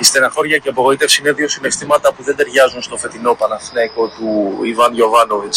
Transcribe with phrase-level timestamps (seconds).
[0.00, 4.58] Η στεναχώρια και η απογοήτευση είναι δύο συναισθήματα που δεν ταιριάζουν στο φετινό Παναθηναϊκό του
[4.64, 5.54] Ιβάν Γιοβάνοβιτ.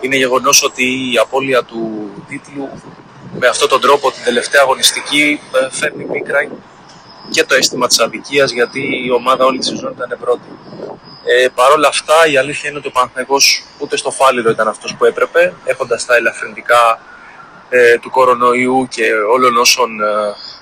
[0.00, 2.68] Είναι γεγονός ότι η απώλεια του τίτλου
[3.38, 6.48] με αυτόν τον τρόπο την τελευταία αγωνιστική ε, φέρνει πίκρα
[7.30, 10.48] και το αίσθημα της αδικίας γιατί η ομάδα όλη τη σεζόν ήταν πρώτη.
[11.24, 14.94] Ε, Παρ' όλα αυτά, η αλήθεια είναι ότι ο Παναθηναϊκός ούτε στο φάληρο ήταν αυτός
[14.96, 17.00] που έπρεπε, έχοντας τα ελαφρυντικά
[17.70, 20.04] ε, του κορονοϊού και όλων όσων ε,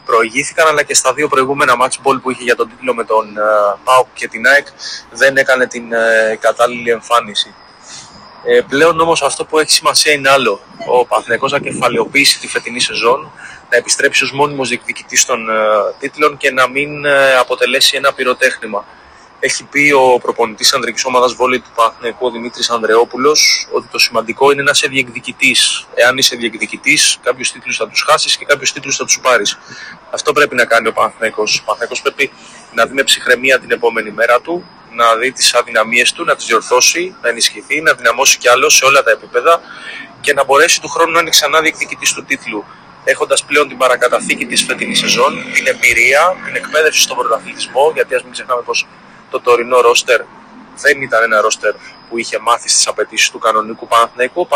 [0.05, 3.37] προηγήθηκαν, αλλά και στα δύο προηγούμενα match ball που είχε για τον τίτλο με τον
[3.37, 4.67] ε, ΠΑΟΚ και την ΑΕΚ
[5.11, 7.55] δεν έκανε την ε, κατάλληλη εμφάνιση.
[8.45, 10.61] Ε, πλέον όμως αυτό που έχει σημασία είναι άλλο.
[10.87, 13.31] Ο Παναθηναϊκός να κεφαλαιοποιήσει τη φετινή σεζόν,
[13.71, 15.55] να επιστρέψει ως μόνιμος διεκδικητής των ε,
[15.99, 18.85] τίτλων και να μην ε, αποτελέσει ένα πυροτέχνημα.
[19.41, 24.51] Έχει πει ο προπονητής ανδρικής ομάδας βόλεϊ του Παναθηναϊκού, ο Δημήτρης Ανδρεόπουλος, ότι το σημαντικό
[24.51, 25.87] είναι να είσαι διεκδικητής.
[25.95, 29.59] Εάν είσαι διεκδικητής, κάποιου τίτλους θα τους χάσεις και κάποιου τίτλους θα τους πάρεις.
[30.11, 31.59] Αυτό πρέπει να κάνει ο Παναθηναϊκός.
[31.59, 32.31] Ο Παναθηναϊκός πρέπει
[32.75, 36.47] να δει με ψυχραιμία την επόμενη μέρα του, να δει τις αδυναμίες του, να τις
[36.47, 39.61] διορθώσει, να ενισχυθεί, να δυναμώσει κι άλλο σε όλα τα επίπεδα
[40.21, 42.65] και να μπορέσει του χρόνου να είναι ξανά διεκδικητής του τίτλου.
[43.05, 48.23] Έχοντας πλέον την παρακαταθήκη της φετινής σεζόν, την εμπειρία, την εκπαίδευση στον πρωταθλητισμό, γιατί ας
[48.23, 48.87] μην ξεχνάμε πως
[49.31, 50.21] το τωρινό ρόστερ
[50.81, 51.73] δεν ήταν ένα ρόστερ
[52.09, 54.49] που είχε μάθει στις απαιτήσεις του κανονικού Παναθηναϊκού.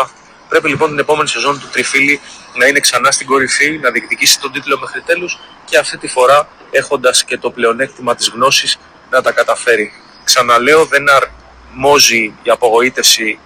[0.48, 2.20] Πρέπει λοιπόν την επόμενη σεζόν του Τριφίλη
[2.54, 6.48] να είναι ξανά στην κορυφή, να διεκδικήσει τον τίτλο μέχρι τέλους και αυτή τη φορά
[6.70, 8.78] έχοντας και το πλεονέκτημα της γνώσης
[9.10, 9.92] να τα καταφέρει.
[10.24, 13.38] Ξαναλέω, δεν αρμόζει η απογοήτευση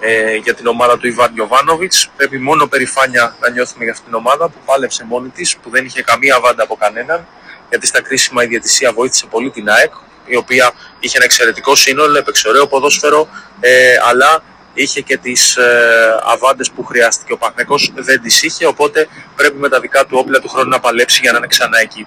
[0.00, 1.92] ε, για την ομάδα του Ιβάν Γιοβάνοβιτ.
[2.16, 5.84] Πρέπει μόνο περηφάνεια να νιώθουμε για αυτήν την ομάδα που πάλεψε μόνη της, που δεν
[5.84, 7.26] είχε καμία βάντα από κανέναν.
[7.68, 9.92] Γιατί στα κρίσιμα η διαιτησία βοήθησε πολύ την ΑΕΚ,
[10.30, 13.28] η οποία είχε ένα εξαιρετικό σύνολο, έπαιξε ωραίο ποδόσφαιρο,
[13.60, 14.42] ε, αλλά
[14.74, 17.32] είχε και τις ε, αβάντες που χρειάστηκε.
[17.32, 20.80] Ο Παναθηναϊκός δεν τις είχε, οπότε πρέπει με τα δικά του όπλα του χρόνου να
[20.80, 22.06] παλέψει για να είναι ξανά εκεί.